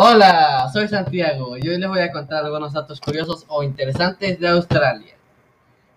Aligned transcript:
Hola, 0.00 0.70
soy 0.72 0.86
Santiago 0.86 1.56
y 1.56 1.68
hoy 1.68 1.76
les 1.76 1.88
voy 1.88 1.98
a 1.98 2.12
contar 2.12 2.44
algunos 2.44 2.72
datos 2.72 3.00
curiosos 3.00 3.44
o 3.48 3.64
interesantes 3.64 4.38
de 4.38 4.46
Australia. 4.46 5.16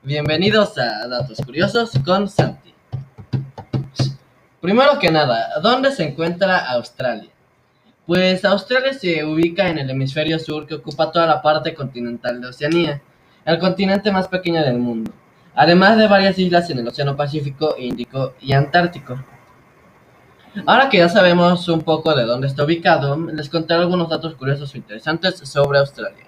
Bienvenidos 0.01 0.75
a 0.79 1.07
Datos 1.07 1.37
Curiosos 1.45 1.91
con 2.03 2.27
Santi. 2.27 2.73
Primero 4.59 4.97
que 4.97 5.11
nada, 5.11 5.49
¿dónde 5.61 5.91
se 5.91 6.01
encuentra 6.03 6.71
Australia? 6.71 7.29
Pues 8.07 8.43
Australia 8.43 8.91
se 8.91 9.23
ubica 9.23 9.69
en 9.69 9.77
el 9.77 9.91
hemisferio 9.91 10.39
sur 10.39 10.65
que 10.65 10.73
ocupa 10.73 11.11
toda 11.11 11.27
la 11.27 11.39
parte 11.39 11.75
continental 11.75 12.41
de 12.41 12.47
Oceanía, 12.47 13.03
el 13.45 13.59
continente 13.59 14.11
más 14.11 14.27
pequeño 14.27 14.63
del 14.63 14.79
mundo, 14.79 15.11
además 15.53 15.99
de 15.99 16.07
varias 16.07 16.39
islas 16.39 16.67
en 16.71 16.79
el 16.79 16.87
Océano 16.87 17.15
Pacífico, 17.15 17.75
Índico 17.77 18.33
y 18.41 18.53
Antártico. 18.53 19.23
Ahora 20.65 20.89
que 20.89 20.97
ya 20.97 21.07
sabemos 21.07 21.67
un 21.69 21.81
poco 21.81 22.13
de 22.13 22.25
dónde 22.25 22.47
está 22.47 22.65
ubicado, 22.65 23.15
les 23.15 23.49
contaré 23.49 23.81
algunos 23.81 24.09
datos 24.09 24.35
curiosos 24.35 24.73
o 24.73 24.77
interesantes 24.77 25.39
sobre 25.39 25.79
Australia. 25.79 26.25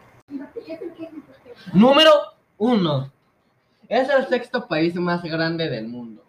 Número 1.74 2.12
1. 2.58 3.12
Es 3.90 4.10
el 4.10 4.26
sexto 4.28 4.68
país 4.68 4.96
más 4.96 5.22
grande 5.24 5.70
del 5.70 5.88
mundo. 5.88 6.24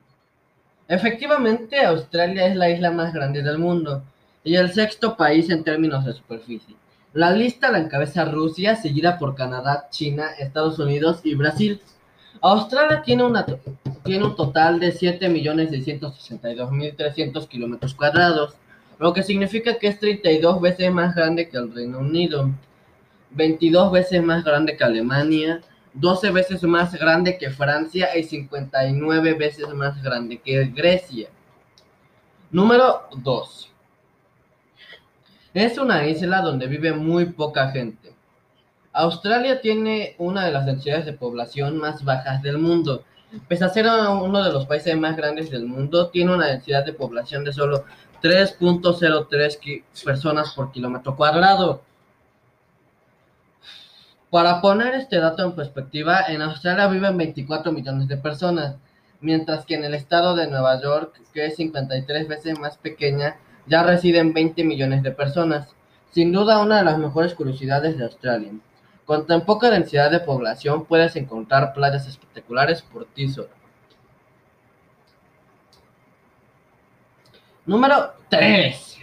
Efectivamente, 0.88 1.85
Australia 1.85 2.47
es 2.47 2.57
la 2.57 2.69
isla 2.69 2.91
más 2.91 3.15
grande 3.15 3.43
del 3.43 3.59
mundo 3.59 4.02
y 4.43 4.57
el 4.57 4.73
sexto 4.73 5.16
país 5.16 5.49
en 5.51 5.63
términos 5.63 6.05
de 6.05 6.15
superficie. 6.15 6.74
La 7.13 7.30
lista 7.30 7.71
la 7.71 7.79
encabeza 7.79 8.24
Rusia, 8.24 8.74
seguida 8.74 9.19
por 9.19 9.37
Canadá, 9.37 9.87
China, 9.91 10.30
Estados 10.38 10.80
Unidos 10.80 11.21
y 11.23 11.37
Brasil. 11.37 11.80
Australia 12.43 13.02
tiene 13.02 13.23
una 13.23 13.47
tiene 14.05 14.25
un 14.25 14.37
total 14.37 14.79
de 14.79 14.93
7.662.300 14.93 17.49
kilómetros 17.49 17.95
cuadrados, 17.95 18.55
lo 18.99 19.15
que 19.15 19.23
significa 19.23 19.79
que 19.79 19.87
es 19.89 19.99
32 19.99 20.61
veces 20.61 20.93
más 20.93 21.17
grande 21.17 21.49
que 21.49 21.57
el 21.57 21.75
Reino 21.75 21.99
Unido, 21.99 22.51
22 23.30 23.91
veces 23.91 24.23
más 24.23 24.45
grande 24.45 24.77
que 24.77 24.85
Alemania, 24.85 25.63
12 25.95 26.30
veces 26.30 26.63
más 26.65 26.95
grande 26.95 27.38
que 27.38 27.49
Francia 27.51 28.15
y 28.16 28.23
59 28.24 29.35
veces 29.35 29.69
más 29.74 30.02
grande 30.02 30.39
que 30.39 30.66
Grecia. 30.66 31.29
Número 32.51 33.09
2. 33.16 33.71
Es 35.55 35.79
una 35.79 36.07
isla 36.07 36.43
donde 36.43 36.66
vive 36.66 36.93
muy 36.93 37.24
poca 37.27 37.71
gente. 37.71 38.13
Australia 38.93 39.61
tiene 39.61 40.15
una 40.18 40.45
de 40.45 40.52
las 40.52 40.66
densidades 40.66 41.07
de 41.07 41.15
población 41.15 41.79
más 41.79 42.05
bajas 42.05 42.43
del 42.43 42.59
mundo 42.59 43.05
Pese 43.49 43.65
a 43.65 43.68
ser 43.68 43.87
uno 43.87 44.43
de 44.43 44.52
los 44.52 44.66
países 44.66 44.96
más 44.96 45.16
grandes 45.16 45.51
del 45.51 45.66
mundo, 45.66 46.09
tiene 46.09 46.35
una 46.35 46.46
densidad 46.46 46.85
de 46.85 46.93
población 46.93 47.45
de 47.45 47.52
solo 47.52 47.85
3.03 48.23 49.82
personas 50.04 50.52
por 50.54 50.73
kilómetro 50.73 51.16
cuadrado. 51.16 51.82
Para 54.30 54.60
poner 54.60 54.95
este 54.95 55.18
dato 55.18 55.45
en 55.45 55.55
perspectiva, 55.55 56.24
en 56.29 56.43
Australia 56.43 56.88
viven 56.88 57.16
24 57.16 57.71
millones 57.71 58.09
de 58.09 58.16
personas, 58.16 58.77
mientras 59.21 59.65
que 59.65 59.74
en 59.74 59.85
el 59.85 59.95
estado 59.95 60.35
de 60.35 60.49
Nueva 60.49 60.80
York, 60.80 61.21
que 61.32 61.46
es 61.46 61.57
53 61.57 62.27
veces 62.27 62.59
más 62.59 62.77
pequeña, 62.77 63.37
ya 63.66 63.82
residen 63.82 64.32
20 64.32 64.65
millones 64.65 65.03
de 65.03 65.12
personas. 65.12 65.69
Sin 66.10 66.32
duda 66.32 66.62
una 66.62 66.78
de 66.78 66.84
las 66.84 66.99
mejores 66.99 67.34
curiosidades 67.34 67.97
de 67.97 68.05
Australia. 68.05 68.53
Con 69.05 69.27
tan 69.27 69.44
poca 69.44 69.71
densidad 69.71 70.10
de 70.10 70.21
población 70.21 70.87
puedes 70.87 71.15
encontrar 71.16 71.75
playas 71.75 72.09
espectaculares 72.09 72.81
por 72.81 73.05
ti 73.05 73.28
solo. 73.28 73.50
Número 77.66 78.12
3. 78.31 78.99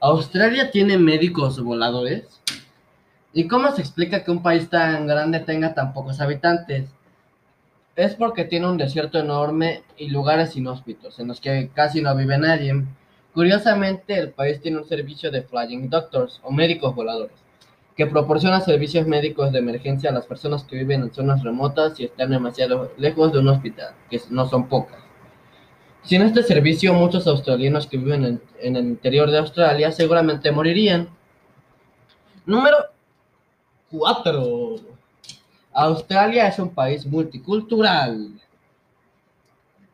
¿Australia 0.00 0.70
tiene 0.70 0.96
médicos 0.96 1.60
voladores? 1.60 2.40
¿Y 3.32 3.48
cómo 3.48 3.70
se 3.72 3.80
explica 3.80 4.22
que 4.22 4.30
un 4.30 4.42
país 4.42 4.68
tan 4.68 5.06
grande 5.06 5.40
tenga 5.40 5.74
tan 5.74 5.92
pocos 5.92 6.20
habitantes? 6.20 6.88
Es 7.96 8.14
porque 8.14 8.44
tiene 8.44 8.68
un 8.68 8.78
desierto 8.78 9.18
enorme 9.18 9.82
y 9.96 10.08
lugares 10.08 10.56
inhóspitos 10.56 11.18
en 11.18 11.28
los 11.28 11.40
que 11.40 11.70
casi 11.74 12.00
no 12.00 12.14
vive 12.16 12.38
nadie. 12.38 12.84
Curiosamente, 13.34 14.18
el 14.18 14.30
país 14.30 14.60
tiene 14.60 14.78
un 14.78 14.88
servicio 14.88 15.30
de 15.30 15.42
flying 15.42 15.88
doctors 15.88 16.40
o 16.42 16.52
médicos 16.52 16.94
voladores 16.94 17.42
que 17.96 18.06
proporciona 18.06 18.60
servicios 18.60 19.06
médicos 19.06 19.52
de 19.52 19.58
emergencia 19.58 20.10
a 20.10 20.14
las 20.14 20.26
personas 20.26 20.64
que 20.64 20.76
viven 20.76 21.02
en 21.02 21.14
zonas 21.14 21.42
remotas 21.42 21.98
y 22.00 22.04
están 22.04 22.30
demasiado 22.30 22.92
lejos 22.96 23.32
de 23.32 23.40
un 23.40 23.48
hospital, 23.48 23.94
que 24.10 24.20
no 24.30 24.48
son 24.48 24.68
pocas. 24.68 24.98
Sin 26.02 26.22
este 26.22 26.42
servicio, 26.42 26.94
muchos 26.94 27.26
australianos 27.26 27.86
que 27.86 27.96
viven 27.96 28.40
en, 28.60 28.76
el 28.76 28.84
interior 28.84 29.30
de 29.30 29.38
Australia 29.38 29.92
seguramente 29.92 30.50
morirían. 30.50 31.08
Número 32.44 32.76
4. 33.90 34.76
Australia 35.74 36.48
es 36.48 36.58
un 36.58 36.70
país 36.70 37.06
multicultural. 37.06 38.30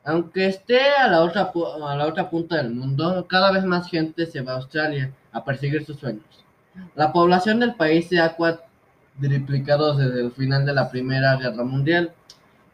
Aunque 0.04 0.46
esté 0.46 0.80
a 0.98 1.08
la, 1.08 1.20
otra, 1.20 1.52
a 1.52 1.96
la 1.96 2.06
otra 2.06 2.30
punta 2.30 2.56
del 2.56 2.70
mundo, 2.70 3.26
cada 3.28 3.52
vez 3.52 3.64
más 3.64 3.90
gente 3.90 4.24
se 4.24 4.40
va 4.40 4.52
a 4.52 4.56
Australia 4.56 5.12
a 5.30 5.44
perseguir 5.44 5.84
sus 5.84 5.98
sueños. 5.98 6.24
La 6.94 7.12
población 7.12 7.60
del 7.60 7.74
país 7.74 8.08
se 8.08 8.20
ha 8.20 8.34
cuadriplicado 8.36 9.96
desde 9.96 10.20
el 10.20 10.32
final 10.32 10.66
de 10.66 10.74
la 10.74 10.90
Primera 10.90 11.36
Guerra 11.36 11.64
Mundial, 11.64 12.12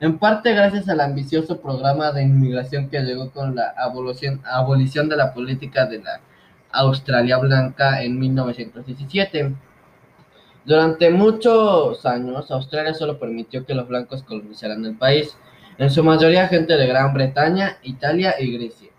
en 0.01 0.19
parte 0.19 0.53
gracias 0.53 0.89
al 0.89 1.01
ambicioso 1.01 1.61
programa 1.61 2.13
de 2.13 2.23
inmigración 2.23 2.89
que 2.89 3.01
llegó 3.01 3.31
con 3.31 3.55
la 3.55 3.75
abolición, 3.77 5.09
de 5.09 5.17
la 5.17 5.33
política 5.33 5.87
de 5.87 6.03
la 6.03 6.21
Australia 6.73 7.39
Blanca 7.39 8.03
en 8.03 8.19
1917. 8.19 9.55
Durante 10.65 11.11
muchos 11.11 12.05
años, 12.05 12.51
Australia 12.51 12.95
solo 12.95 13.19
permitió 13.19 13.65
que 13.65 13.75
los 13.75 13.87
blancos 13.87 14.23
colonizaran 14.23 14.85
el 14.85 14.97
país, 14.97 15.37
en 15.79 15.91
su 15.91 16.03
mayoría 16.03 16.49
gente 16.49 16.77
de 16.77 16.87
Gran 16.87 17.15
Bretaña, 17.15 17.79
Italia 17.83 18.35
y 18.39 18.57
Grecia. 18.57 18.91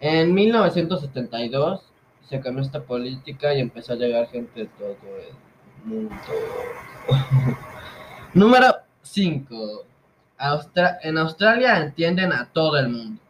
En 0.00 0.34
1972, 0.34 1.93
se 2.28 2.40
cambió 2.40 2.62
esta 2.62 2.82
política 2.82 3.54
y 3.54 3.60
empezó 3.60 3.92
a 3.92 3.96
llegar 3.96 4.28
gente 4.28 4.60
de 4.60 4.66
todo 4.66 4.88
el 4.88 5.84
mundo. 5.84 6.14
Número 8.34 8.74
5. 9.02 9.84
en 11.02 11.18
Australia 11.18 11.78
entienden 11.78 12.32
a 12.32 12.46
todo 12.52 12.78
el 12.78 12.88
mundo. 12.88 13.20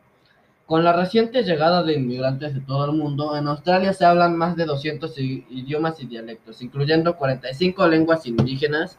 Con 0.66 0.82
la 0.82 0.94
reciente 0.94 1.42
llegada 1.42 1.82
de 1.82 1.94
inmigrantes 1.94 2.54
de 2.54 2.60
todo 2.60 2.86
el 2.86 2.92
mundo, 2.92 3.36
en 3.36 3.48
Australia 3.48 3.92
se 3.92 4.06
hablan 4.06 4.34
más 4.36 4.56
de 4.56 4.64
200 4.64 5.12
idiomas 5.18 6.00
y 6.00 6.06
dialectos, 6.06 6.62
incluyendo 6.62 7.16
45 7.16 7.86
lenguas 7.86 8.26
indígenas, 8.26 8.98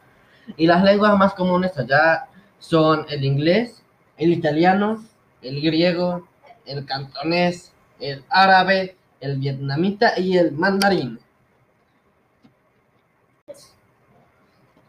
y 0.58 0.68
las 0.68 0.84
lenguas 0.84 1.18
más 1.18 1.34
comunes 1.34 1.76
allá 1.78 2.28
son 2.60 3.08
el 3.10 3.26
inglés, 3.26 3.84
el 4.18 4.32
italiano, 4.32 5.04
el 5.42 5.60
griego, 5.60 6.28
el 6.68 6.86
cantonés, 6.86 7.74
el 8.00 8.24
árabe, 8.30 8.96
el 9.25 9.40
vietnamita 9.40 10.19
y 10.19 10.38
el 10.38 10.52
mandarín. 10.52 11.19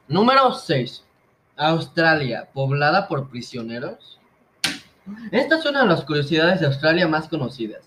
Número 0.09 0.53
6. 0.53 1.03
Australia, 1.57 2.49
poblada 2.53 3.09
por 3.09 3.31
prisioneros. 3.31 4.21
Esta 5.31 5.59
es 5.59 5.65
una 5.65 5.83
de 5.83 5.89
las 5.89 6.05
curiosidades 6.05 6.61
de 6.61 6.67
Australia 6.67 7.09
más 7.09 7.29
conocidas. 7.29 7.83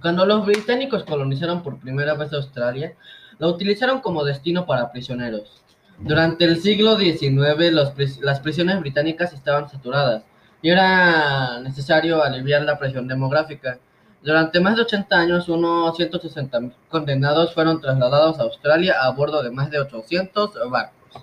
Cuando 0.00 0.26
los 0.26 0.44
británicos 0.44 1.04
colonizaron 1.04 1.62
por 1.62 1.78
primera 1.78 2.14
vez 2.14 2.32
Australia, 2.32 2.94
la 3.38 3.48
utilizaron 3.48 4.00
como 4.00 4.24
destino 4.24 4.66
para 4.66 4.92
prisioneros. 4.92 5.62
Durante 5.98 6.44
el 6.44 6.60
siglo 6.60 6.98
XIX 6.98 7.72
las 8.20 8.40
prisiones 8.40 8.80
británicas 8.80 9.32
estaban 9.32 9.68
saturadas 9.68 10.22
y 10.62 10.70
era 10.70 11.60
necesario 11.60 12.22
aliviar 12.22 12.62
la 12.62 12.78
presión 12.78 13.08
demográfica. 13.08 13.78
Durante 14.22 14.60
más 14.60 14.76
de 14.76 14.82
80 14.82 15.16
años, 15.16 15.48
unos 15.48 15.98
160.000 15.98 16.74
condenados 16.90 17.54
fueron 17.54 17.80
trasladados 17.80 18.38
a 18.38 18.42
Australia 18.42 18.96
a 19.00 19.10
bordo 19.12 19.42
de 19.42 19.50
más 19.50 19.70
de 19.70 19.80
800 19.80 20.70
barcos. 20.70 21.22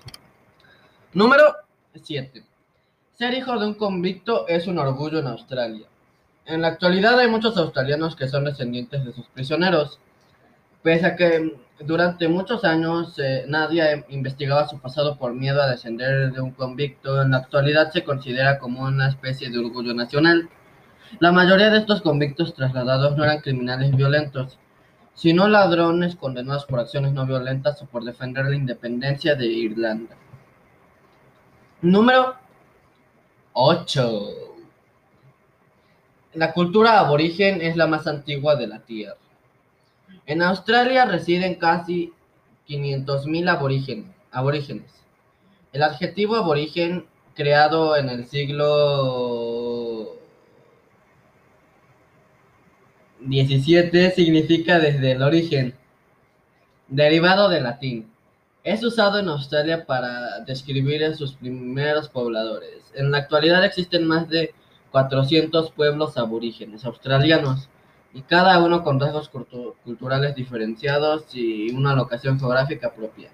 Número 1.12 1.44
7. 1.94 2.44
Ser 3.12 3.34
hijo 3.34 3.58
de 3.58 3.66
un 3.66 3.74
convicto 3.74 4.46
es 4.48 4.66
un 4.66 4.78
orgullo 4.78 5.18
en 5.20 5.28
Australia. 5.28 5.86
En 6.44 6.62
la 6.62 6.68
actualidad 6.68 7.18
hay 7.18 7.28
muchos 7.28 7.56
australianos 7.56 8.16
que 8.16 8.26
son 8.26 8.44
descendientes 8.44 9.04
de 9.04 9.12
sus 9.12 9.26
prisioneros. 9.26 10.00
Pese 10.82 11.06
a 11.06 11.16
que 11.16 11.56
durante 11.80 12.26
muchos 12.26 12.64
años 12.64 13.18
eh, 13.18 13.44
nadie 13.46 14.04
investigaba 14.08 14.66
su 14.66 14.80
pasado 14.80 15.18
por 15.18 15.34
miedo 15.34 15.62
a 15.62 15.68
descender 15.68 16.32
de 16.32 16.40
un 16.40 16.52
convicto, 16.52 17.22
en 17.22 17.32
la 17.32 17.38
actualidad 17.38 17.92
se 17.92 18.02
considera 18.02 18.58
como 18.58 18.82
una 18.82 19.08
especie 19.08 19.50
de 19.50 19.58
orgullo 19.58 19.94
nacional. 19.94 20.48
La 21.20 21.32
mayoría 21.32 21.70
de 21.70 21.78
estos 21.78 22.02
convictos 22.02 22.54
trasladados 22.54 23.16
no 23.16 23.24
eran 23.24 23.40
criminales 23.40 23.94
violentos, 23.96 24.58
sino 25.14 25.48
ladrones 25.48 26.14
condenados 26.14 26.64
por 26.64 26.78
acciones 26.78 27.12
no 27.12 27.26
violentas 27.26 27.82
o 27.82 27.86
por 27.86 28.04
defender 28.04 28.44
la 28.46 28.54
independencia 28.54 29.34
de 29.34 29.46
Irlanda. 29.46 30.16
Número 31.82 32.36
8. 33.52 34.22
La 36.34 36.52
cultura 36.52 37.00
aborigen 37.00 37.62
es 37.62 37.76
la 37.76 37.86
más 37.88 38.06
antigua 38.06 38.54
de 38.54 38.68
la 38.68 38.80
Tierra. 38.80 39.16
En 40.26 40.42
Australia 40.42 41.04
residen 41.04 41.56
casi 41.56 42.12
500.000 42.68 43.48
aborígenes, 43.48 44.14
aborígenes. 44.30 44.92
El 45.72 45.82
adjetivo 45.82 46.36
aborigen, 46.36 47.06
creado 47.34 47.96
en 47.96 48.08
el 48.08 48.26
siglo 48.26 49.57
XVII, 53.26 54.10
significa 54.10 54.78
desde 54.78 55.12
el 55.12 55.22
origen, 55.22 55.74
derivado 56.88 57.48
del 57.48 57.64
latín. 57.64 58.10
Es 58.64 58.84
usado 58.84 59.18
en 59.18 59.28
Australia 59.28 59.86
para 59.86 60.40
describir 60.40 61.04
a 61.04 61.14
sus 61.14 61.34
primeros 61.34 62.08
pobladores. 62.08 62.92
En 62.94 63.10
la 63.10 63.18
actualidad 63.18 63.64
existen 63.64 64.06
más 64.06 64.28
de 64.28 64.54
400 64.90 65.70
pueblos 65.72 66.16
aborígenes 66.16 66.84
australianos, 66.84 67.68
y 68.12 68.22
cada 68.22 68.58
uno 68.58 68.82
con 68.82 68.98
rasgos 68.98 69.30
culturales 69.84 70.34
diferenciados 70.34 71.26
y 71.34 71.70
una 71.70 71.94
locación 71.94 72.38
geográfica 72.38 72.92
propia. 72.92 73.28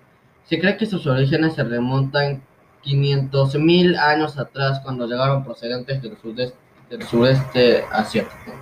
Se 0.44 0.58
cree 0.58 0.76
que 0.76 0.86
sus 0.86 1.06
orígenes 1.06 1.54
se 1.54 1.64
remontan 1.64 2.42
500.000 2.84 3.96
años 3.98 4.38
atrás 4.38 4.80
cuando 4.80 5.06
llegaron 5.06 5.44
procedentes 5.44 6.02
del 6.02 6.18
sudeste, 6.18 6.58
del 6.90 7.02
sureste 7.04 7.84
asiático. 7.90 8.52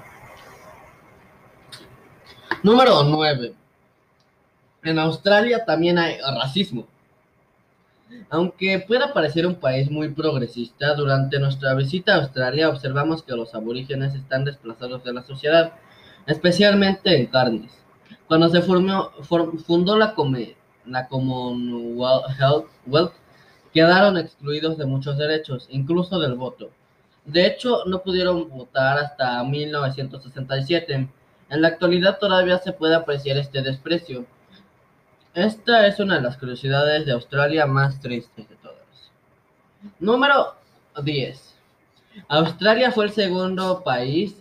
Número 2.63 3.03
9. 3.03 3.55
En 4.85 4.99
Australia 5.01 5.65
también 5.65 5.99
hay 5.99 6.19
racismo. 6.21 6.87
Aunque 8.31 8.79
pueda 8.87 9.13
parecer 9.13 9.49
un 9.49 9.57
país 9.57 9.91
muy 9.91 10.11
progresista, 10.11 10.95
durante 10.95 11.41
nuestra 11.41 11.75
visita 11.75 12.15
a 12.15 12.19
Australia 12.19 12.69
observamos 12.69 13.25
que 13.25 13.35
los 13.35 13.53
aborígenes 13.53 14.15
están 14.15 14.45
desplazados 14.45 15.03
de 15.03 15.13
la 15.13 15.25
sociedad, 15.25 15.73
especialmente 16.27 17.19
en 17.19 17.27
carnes. 17.27 17.73
Cuando 18.29 18.49
se 18.49 18.63
fundó 18.63 19.99
la, 19.99 20.15
la 20.87 21.09
Commonwealth, 21.09 23.13
quedaron 23.75 24.19
excluidos 24.19 24.79
de 24.79 24.87
muchos 24.87 25.19
derechos, 25.19 25.67
incluso 25.69 26.21
del 26.21 26.35
voto. 26.35 26.71
De 27.25 27.45
hecho, 27.45 27.85
no 27.87 28.03
pudieron 28.03 28.49
votar 28.51 28.99
hasta 28.99 29.43
1967. 29.43 31.09
En 31.53 31.61
la 31.61 31.69
actualidad 31.69 32.19
todavía 32.19 32.57
se 32.57 32.73
puede 32.73 32.95
apreciar 32.95 33.37
este 33.37 33.61
desprecio. 33.61 34.25
Esta 35.35 35.87
es 35.87 36.01
una 36.01 36.15
de 36.15 36.23
las 36.23 36.39
curiosidades 36.39 37.05
de 37.05 37.13
Australia 37.13 37.67
más 37.67 38.01
tristes 38.01 38.49
de 38.49 38.57
todas. 38.57 39.11
Número 40.01 40.55
10. 41.03 41.55
Australia 42.29 42.91
fue 42.91 43.05
el 43.05 43.13
segundo 43.13 43.83
país 43.85 44.35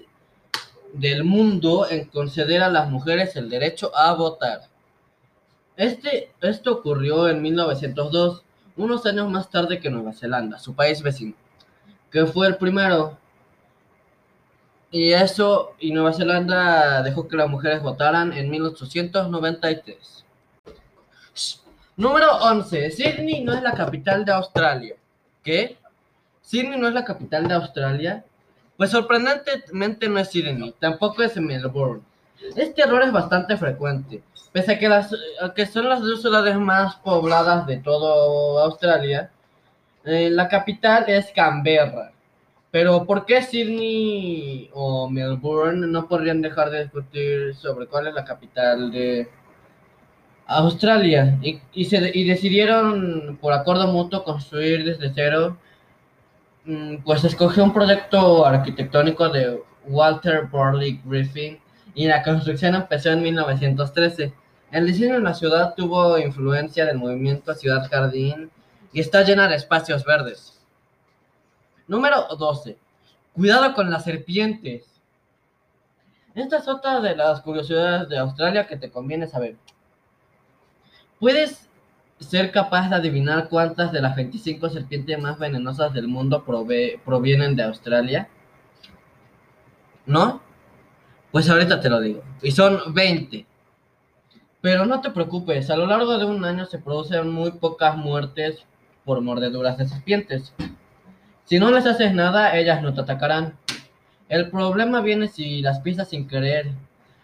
del 0.94 1.26
mundo 1.26 1.86
en 1.90 2.06
conceder 2.06 2.64
a 2.64 2.70
las 2.70 2.90
mujeres 2.90 3.36
el 3.36 3.50
derecho 3.50 3.92
a 3.94 4.14
votar. 4.14 4.70
Este, 5.76 6.32
esto 6.40 6.72
ocurrió 6.72 7.28
en 7.28 7.42
1902, 7.42 8.46
unos 8.78 9.06
años 9.06 9.30
más 9.30 9.50
tarde 9.50 9.82
que 9.82 9.90
Nueva 9.90 10.14
Zelanda, 10.14 10.60
su 10.60 10.74
país 10.74 11.02
vecino, 11.02 11.34
que 12.10 12.26
fue 12.26 12.48
el 12.48 12.56
primero. 12.56 13.18
Y 14.92 15.14
eso, 15.14 15.76
y 15.80 15.92
Nueva 15.92 16.12
Zelanda 16.12 17.02
dejó 17.02 17.28
que 17.28 17.38
las 17.38 17.50
mujeres 17.50 17.82
votaran 17.82 18.34
en 18.34 18.50
1893. 18.50 20.26
Número 21.96 22.36
11. 22.36 22.92
Sydney 22.92 23.44
no 23.44 23.54
es 23.54 23.64
la 23.64 23.74
capital 23.74 24.26
de 24.26 24.34
Australia. 24.34 24.96
¿Qué? 25.44 25.78
Sydney 26.42 26.78
no 26.78 26.90
es 26.90 26.94
la 26.94 27.06
capital 27.06 27.48
de 27.48 27.54
Australia. 27.54 28.26
Pues 28.76 28.90
sorprendentemente 28.90 30.10
no 30.10 30.20
es 30.20 30.30
Sydney, 30.30 30.74
tampoco 30.80 31.22
es 31.22 31.38
Melbourne. 31.38 32.02
Este 32.56 32.82
error 32.82 33.04
es 33.04 33.12
bastante 33.12 33.56
frecuente. 33.56 34.24
Pese 34.52 34.74
a 34.74 34.80
que, 34.80 34.90
las, 34.90 35.16
que 35.56 35.66
son 35.66 35.88
las 35.88 36.02
dos 36.02 36.22
ciudades 36.22 36.56
más 36.58 36.96
pobladas 36.98 37.66
de 37.68 37.78
toda 37.78 38.66
Australia, 38.66 39.30
eh, 40.04 40.30
la 40.32 40.50
capital 40.50 41.06
es 41.08 41.32
Canberra. 41.32 42.12
Pero 42.72 43.06
¿por 43.06 43.26
qué 43.26 43.42
Sydney 43.42 44.70
o 44.74 45.10
Melbourne 45.10 45.88
no 45.88 46.08
podrían 46.08 46.42
dejar 46.42 46.70
de 46.70 46.84
discutir 46.84 47.54
sobre 47.56 47.86
cuál 47.88 48.08
es 48.08 48.14
la 48.14 48.24
capital 48.24 48.92
de 48.92 49.30
Australia? 50.48 51.38
Y, 51.42 51.60
y, 51.74 51.86
se, 51.86 52.12
y 52.14 52.28
decidieron 52.28 53.38
por 53.42 53.54
acuerdo 53.54 53.88
mutuo 53.88 54.24
construir 54.24 54.86
desde 54.86 55.12
cero 55.14 55.58
Mm, 56.66 56.98
pues 57.04 57.24
escogió 57.24 57.64
un 57.64 57.74
proyecto 57.74 58.46
arquitectónico 58.46 59.30
de 59.30 59.60
Walter 59.88 60.46
Burley 60.52 61.02
Griffin 61.06 61.60
y 61.96 62.08
la 62.08 62.22
construcción 62.22 62.76
empezó 62.76 63.10
en 63.10 63.24
1913. 63.24 64.34
El 64.72 64.86
diseño 64.86 65.16
de 65.16 65.22
la 65.22 65.34
ciudad 65.34 65.74
tuvo 65.76 66.18
influencia 66.20 66.86
del 66.86 66.98
movimiento 66.98 67.54
Ciudad 67.56 67.90
Jardín 67.90 68.52
y 68.94 69.00
está 69.00 69.24
llena 69.24 69.48
de 69.48 69.56
espacios 69.56 70.06
verdes. 70.06 70.51
Número 71.92 72.26
12. 72.40 72.78
Cuidado 73.34 73.74
con 73.74 73.90
las 73.90 74.06
serpientes. 74.06 74.86
Esta 76.34 76.60
es 76.60 76.70
otra 76.70 77.02
de 77.02 77.18
las 77.18 77.42
curiosidades 77.42 78.08
de 78.08 78.18
Australia 78.18 78.66
que 78.66 78.78
te 78.78 78.90
conviene 78.90 79.28
saber. 79.28 79.58
Puedes 81.20 81.68
ser 82.18 82.54
capaz 82.54 82.88
de 82.88 82.96
adivinar 82.96 83.50
cuántas 83.50 83.92
de 83.92 84.00
las 84.00 84.16
25 84.16 84.70
serpientes 84.70 85.20
más 85.20 85.38
venenosas 85.38 85.94
del 85.94 86.08
mundo 86.08 86.46
provienen 86.46 87.58
de 87.58 87.64
Australia? 87.64 88.30
¿No? 90.06 90.42
Pues 91.30 91.50
ahorita 91.50 91.82
te 91.82 91.90
lo 91.90 92.00
digo. 92.00 92.24
Y 92.42 92.52
son 92.52 92.94
20. 92.94 93.46
Pero 94.62 94.86
no 94.86 95.02
te 95.02 95.10
preocupes, 95.10 95.70
a 95.70 95.76
lo 95.76 95.88
largo 95.88 96.18
de 96.18 96.24
un 96.24 96.46
año 96.46 96.66
se 96.68 96.80
producen 96.80 97.30
muy 97.30 97.52
pocas 97.52 97.98
muertes 97.98 98.64
por 99.04 99.20
mordeduras 99.20 99.78
de 99.78 99.90
serpientes. 99.90 100.54
Si 101.52 101.60
no 101.60 101.70
les 101.70 101.86
haces 101.86 102.14
nada, 102.14 102.56
ellas 102.56 102.82
no 102.82 102.94
te 102.94 103.02
atacarán. 103.02 103.58
El 104.30 104.50
problema 104.50 105.02
viene 105.02 105.28
si 105.28 105.62
las 105.62 105.82
pisas 105.82 106.08
sin 106.08 106.26
querer. 106.26 106.72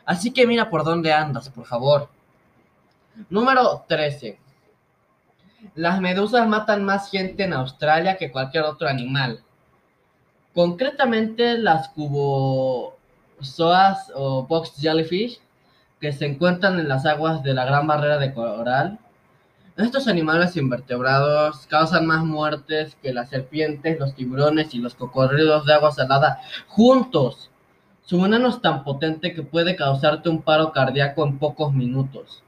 Así 0.05 0.31
que 0.31 0.45
mira 0.45 0.69
por 0.69 0.83
dónde 0.83 1.13
andas, 1.13 1.47
por 1.47 1.65
favor. 1.65 2.09
Número 3.29 3.85
13. 3.87 4.37
Las 5.75 6.01
medusas 6.01 6.45
matan 6.45 6.83
más 6.83 7.09
gente 7.09 7.45
en 7.45 7.53
Australia 7.53 8.17
que 8.17 8.29
cualquier 8.29 8.65
otro 8.65 8.89
animal. 8.89 9.39
Concretamente 10.53 11.57
las 11.57 11.87
cubozoas 11.87 12.91
o 14.13 14.45
box 14.45 14.73
jellyfish 14.77 15.39
que 16.01 16.11
se 16.11 16.25
encuentran 16.25 16.77
en 16.81 16.89
las 16.89 17.05
aguas 17.05 17.43
de 17.43 17.53
la 17.53 17.63
Gran 17.63 17.87
Barrera 17.87 18.17
de 18.17 18.33
Coral. 18.33 18.99
Estos 19.77 20.07
animales 20.07 20.57
invertebrados 20.57 21.67
causan 21.67 22.07
más 22.07 22.23
muertes 22.23 22.97
que 23.03 23.13
las 23.13 23.29
serpientes, 23.29 23.99
los 23.99 24.15
tiburones 24.15 24.73
y 24.73 24.79
los 24.79 24.95
cocodrilos 24.95 25.67
de 25.67 25.73
agua 25.75 25.91
salada 25.91 26.39
juntos. 26.67 27.51
Su 28.01 28.19
veneno 28.19 28.49
es 28.49 28.59
tan 28.59 28.83
potente 28.83 29.35
que 29.35 29.43
puede 29.43 29.75
causarte 29.75 30.29
un 30.29 30.41
paro 30.41 30.71
cardíaco 30.71 31.23
en 31.27 31.37
pocos 31.37 31.73
minutos. 31.73 32.41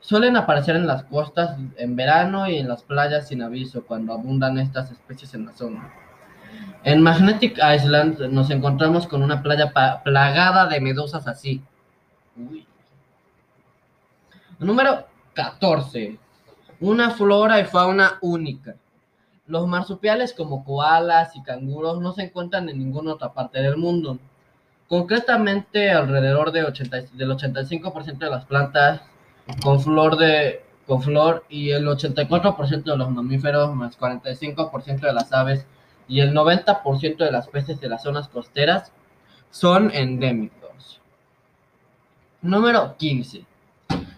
Suelen 0.00 0.36
aparecer 0.36 0.74
en 0.74 0.88
las 0.88 1.04
costas 1.04 1.56
en 1.76 1.94
verano 1.94 2.48
y 2.48 2.56
en 2.56 2.68
las 2.68 2.82
playas 2.82 3.28
sin 3.28 3.42
aviso 3.42 3.84
cuando 3.86 4.12
abundan 4.12 4.58
estas 4.58 4.90
especies 4.90 5.32
en 5.34 5.46
la 5.46 5.52
zona. 5.52 5.94
En 6.82 7.00
Magnetic 7.02 7.56
Island 7.56 8.18
nos 8.30 8.50
encontramos 8.50 9.06
con 9.06 9.22
una 9.22 9.42
playa 9.42 9.72
plagada 10.02 10.66
de 10.66 10.80
medusas 10.80 11.28
así. 11.28 11.62
Número 14.58 15.06
14. 15.34 16.23
Una 16.84 17.12
flora 17.12 17.60
y 17.60 17.64
fauna 17.64 18.18
única. 18.20 18.74
Los 19.46 19.66
marsupiales 19.66 20.34
como 20.34 20.66
koalas 20.66 21.34
y 21.34 21.42
canguros 21.42 21.98
no 21.98 22.12
se 22.12 22.24
encuentran 22.24 22.68
en 22.68 22.78
ninguna 22.78 23.14
otra 23.14 23.32
parte 23.32 23.62
del 23.62 23.78
mundo. 23.78 24.18
Concretamente, 24.86 25.90
alrededor 25.90 26.52
de 26.52 26.64
80, 26.64 26.96
del 27.14 27.30
85% 27.30 28.18
de 28.18 28.28
las 28.28 28.44
plantas 28.44 29.00
con 29.62 29.80
flor 29.80 30.18
de 30.18 30.62
con 30.86 31.02
flor 31.02 31.46
y 31.48 31.70
el 31.70 31.86
84% 31.86 32.84
de 32.84 32.96
los 32.98 33.10
mamíferos 33.10 33.74
más 33.74 33.98
45% 33.98 35.00
de 35.00 35.12
las 35.14 35.32
aves 35.32 35.64
y 36.06 36.20
el 36.20 36.34
90% 36.34 37.16
de 37.16 37.32
las 37.32 37.48
peces 37.48 37.80
de 37.80 37.88
las 37.88 38.02
zonas 38.02 38.28
costeras 38.28 38.92
son 39.50 39.90
endémicos. 39.90 41.00
Número 42.42 42.94
15. 42.98 43.46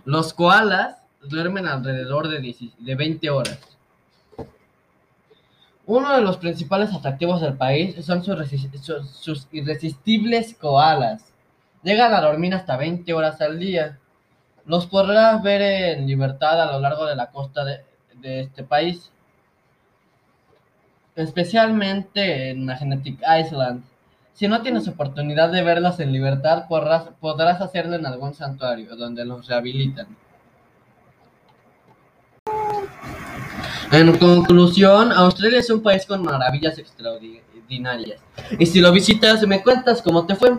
Los 0.04 0.32
koalas 0.34 1.05
duermen 1.28 1.66
alrededor 1.66 2.28
de, 2.28 2.54
de 2.78 2.94
20 2.94 3.30
horas. 3.30 3.58
Uno 5.86 6.16
de 6.16 6.22
los 6.22 6.36
principales 6.38 6.92
atractivos 6.92 7.40
del 7.40 7.56
país 7.56 8.04
son 8.04 8.24
sus, 8.24 9.46
irresistibles 9.52 10.54
koalas. 10.54 11.32
Llegan 11.84 12.12
a 12.12 12.20
dormir 12.20 12.54
hasta 12.54 12.76
20 12.76 13.12
horas 13.12 13.40
al 13.40 13.58
día 13.58 13.98
los 14.66 14.86
podrás 14.86 15.42
ver 15.42 15.62
en 15.62 16.06
libertad 16.06 16.60
a 16.60 16.72
lo 16.72 16.80
largo 16.80 17.06
de 17.06 17.16
la 17.16 17.30
costa 17.30 17.64
de, 17.64 17.80
este 18.20 18.64
país, 18.64 19.12
especialmente 21.14 22.50
en 22.50 22.66
Magnetic 22.66 23.20
Island. 23.20 23.84
Si 24.32 24.48
no 24.48 24.62
tienes 24.62 24.88
oportunidad 24.88 25.52
de 25.52 25.62
verlos 25.62 26.00
en 26.00 26.12
libertad, 26.12 26.66
podrás, 26.68 27.04
podrás 27.20 27.60
hacerlo 27.60 27.94
en 27.94 28.04
algún 28.04 28.34
santuario, 28.34 28.96
donde 28.96 29.24
los 29.24 29.46
rehabilitan. 29.46 30.08
En 33.92 34.18
conclusión, 34.18 35.12
Australia 35.12 35.60
es 35.60 35.70
un 35.70 35.82
país 35.82 36.04
con 36.06 36.22
maravillas 36.22 36.76
extraordinarias. 36.78 38.20
Y 38.58 38.66
si 38.66 38.80
lo 38.80 38.92
visitas, 38.92 39.46
me 39.46 39.62
cuentas 39.62 40.02
cómo 40.02 40.26
te 40.26 40.34
fue. 40.34 40.58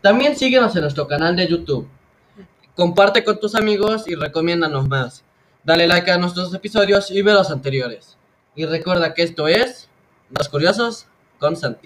También 0.00 0.36
síguenos 0.36 0.74
en 0.74 0.82
nuestro 0.82 1.06
canal 1.06 1.36
de 1.36 1.46
YouTube. 1.46 1.86
Comparte 2.74 3.22
con 3.24 3.38
tus 3.38 3.54
amigos 3.54 4.04
y 4.06 4.14
recomiéndanos 4.14 4.88
más. 4.88 5.22
Dale 5.64 5.86
like 5.86 6.10
a 6.10 6.16
nuestros 6.16 6.54
episodios 6.54 7.10
y 7.10 7.20
ve 7.20 7.32
los 7.34 7.50
anteriores. 7.50 8.16
Y 8.54 8.64
recuerda 8.64 9.12
que 9.12 9.22
esto 9.22 9.46
es 9.46 9.88
Los 10.30 10.48
Curiosos 10.48 11.06
con. 11.38 11.56